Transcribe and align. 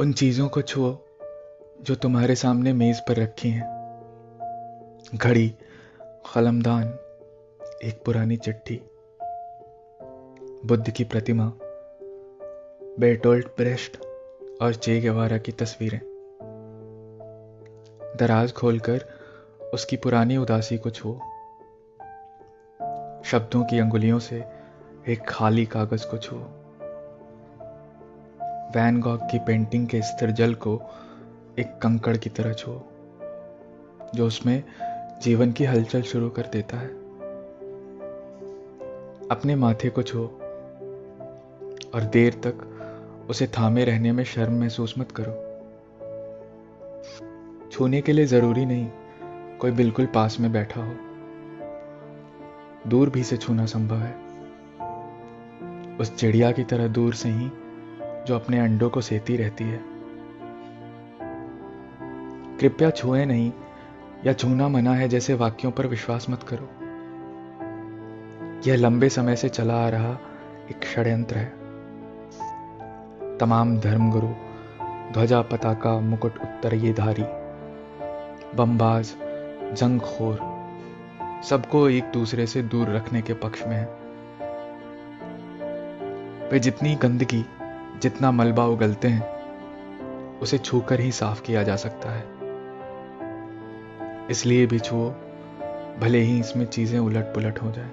उन 0.00 0.12
चीज़ों 0.12 0.48
को 0.48 0.62
छुओ 0.62 0.96
जो 1.82 1.94
तुम्हारे 1.94 2.34
सामने 2.34 2.72
मेज 2.72 3.00
पर 3.00 3.16
रखी 3.16 3.48
हैं। 3.48 3.66
घड़ी, 5.14 5.54
कलमदान, 6.34 6.88
एक 7.84 8.02
पुरानी 8.04 8.36
चिट्ठी। 8.36 8.80
बुद्ध 10.64 10.90
की 10.90 11.04
प्रतिमा 11.04 11.52
बेटोल्ट 12.98 13.46
ब्रेस्ट 13.46 13.96
और 14.62 14.74
चे 14.74 15.00
गेवारा 15.00 15.38
की 15.38 15.52
तस्वीरें। 15.52 16.00
दराज 18.20 18.52
खोलकर 18.52 19.04
उसकी 19.74 19.96
पुरानी 19.96 20.36
उदासी 20.36 20.78
को 20.78 20.90
छुओ। 20.90 21.14
शब्दों 23.24 23.64
की 23.64 23.78
अंगुलियों 23.78 24.18
से 24.18 24.44
एक 25.08 25.28
खाली 25.28 25.66
कागज़ 25.66 26.06
को 26.06 26.18
छुओ। 26.18 26.65
वैन 28.66 29.00
गॉग 29.00 29.20
की 29.22 29.38
पेंटिंग 29.38 29.86
के 29.88 30.02
स्थिर 30.02 30.30
जल 30.30 30.54
को 30.54 30.82
एक 31.58 31.78
कंकड़ 31.82 32.16
की 32.16 32.30
तरह 32.30 32.52
छुओ, 32.52 32.80
जो 34.14 34.26
उसमें 34.26 34.64
जीवन 35.22 35.52
की 35.52 35.64
हलचल 35.64 36.02
शुरू 36.02 36.28
कर 36.28 36.42
देता 36.42 36.76
है। 36.76 36.88
अपने 39.28 39.56
माथे 39.56 39.88
को 39.88 40.02
छुओ 40.02 40.26
और 41.94 42.04
देर 42.12 42.34
तक 42.34 42.54
उसे 43.30 43.46
थामे 43.46 43.84
रहने 43.84 44.12
में 44.12 44.24
शर्म 44.24 44.60
महसूस 44.60 44.94
मत 44.98 45.12
करो। 45.20 45.42
छूने 47.72 48.00
के 48.00 48.12
लिए 48.12 48.26
ज़रूरी 48.26 48.66
नहीं 48.66 48.90
कोई 49.58 49.70
बिल्कुल 49.70 50.06
पास 50.06 50.40
में 50.40 50.52
बैठा 50.52 50.82
हो। 50.82 50.96
दूर 52.90 53.10
भी 53.10 53.22
से 53.22 53.36
छूना 53.36 53.66
संभव 53.66 53.96
है। 53.96 54.14
उस 55.96 56.16
चिड़िया 56.16 56.52
की 56.52 56.64
तरह 56.64 56.88
दूर 56.88 57.14
से 57.14 57.28
ही 57.28 57.50
जो 58.26 58.34
अपने 58.34 58.58
अंडों 58.58 58.90
को 58.90 59.00
सेती 59.00 59.36
रहती 59.36 59.64
है। 59.64 59.80
कृपया 62.60 62.90
छुए 62.90 63.24
नहीं 63.24 63.52
या 64.26 64.32
छूना 64.32 64.68
मना 64.68 64.94
है 64.94 65.08
जैसे 65.08 65.34
वाक्यों 65.34 65.70
पर 65.72 65.86
विश्वास 65.86 66.26
मत 66.30 66.42
करो। 66.42 66.68
यह 68.70 68.76
लंबे 68.76 69.08
समय 69.08 69.36
से 69.36 69.48
चला 69.48 69.86
आ 69.86 69.88
रहा 69.88 70.12
एक 70.70 70.84
षड्यंत्र 70.84 71.36
है। 71.36 71.52
तमाम 73.38 73.78
धर्मगुरु, 73.80 74.28
ध्वजा 75.12 75.42
पताका, 75.42 76.00
मुकुट 76.00 76.38
उत्तरीयधारी, 76.38 77.24
बमबाज, 78.56 79.14
जंगखोर, 79.72 80.38
सबको 81.44 81.88
एक 81.88 82.04
दूसरे 82.04 82.46
से 82.46 82.62
दूर 82.62 82.88
रखने 82.88 83.22
के 83.22 83.34
पक्ष 83.34 83.66
में 83.66 83.76
है। 83.76 84.06
वे 86.48 86.58
जितनी 86.58 86.94
गंदगी 86.94 87.44
जितना 88.02 88.30
मलबा 88.30 88.66
उगलते 88.66 89.08
हैं, 89.08 89.36
उसे 90.38 90.58
छूकर 90.58 91.00
ही 91.00 91.12
साफ़ 91.12 91.42
किया 91.42 91.62
जा 91.62 91.76
सकता 91.76 92.10
है। 92.10 92.24
इसलिए 94.30 94.66
भी 94.66 94.78
छुओ, 94.78 95.10
भले 96.00 96.18
ही 96.18 96.40
इसमें 96.40 96.66
चीज़ें 96.66 96.98
उलट 96.98 97.24
पुलट 97.24 97.62
हो 97.62 97.70
जाए। 97.70 97.90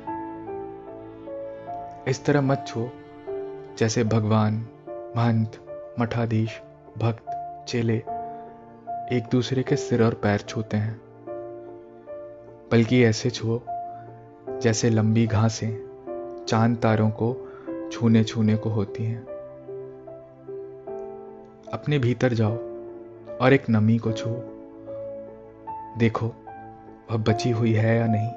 इस 2.08 2.26
तरह 2.26 2.42
मत 2.42 2.66
छुओ, 2.68 2.90
जैसे 3.78 4.04
भगवान, 4.04 4.68
महंत, 5.18 5.52
मठाधीश, 6.00 6.62
भक्त, 6.98 7.26
चेले 7.68 7.98
एक 9.18 9.24
दूसरे 9.31 9.64
के 9.64 9.76
सिर 9.76 10.04
और 10.04 10.14
पैर 10.14 10.40
छूते 10.40 10.78
हैं। 10.78 11.02
बल्कि 12.72 13.04
ऐसे 13.04 13.30
छुओ, 13.30 13.62
जैसे 14.62 14.90
लंबी 14.90 15.28
घासें 15.28 16.46
चाँद 16.48 16.78
तारों 16.78 17.09
को 17.09 17.50
छूने 17.92 18.24
छूने 18.24 18.56
को 18.56 18.70
होती 18.70 19.04
हैं। 19.04 19.33
अपने 21.73 21.99
भीतर 21.99 22.33
जाओ 22.33 22.53
और 23.38 23.53
एक 23.53 23.69
नमी 23.69 23.97
को 23.97 24.11
छू। 24.11 24.29
देखो, 25.99 26.27
वह 27.11 27.17
बची 27.17 27.51
हुई 27.51 27.73
है 27.73 27.97
या 27.97 28.07
नहीं 28.07 28.29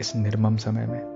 इस 0.00 0.16
निर्मम 0.16 0.56
समय 0.56 0.86
में। 0.86 1.13